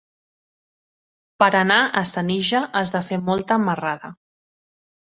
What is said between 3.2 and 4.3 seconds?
molta marrada.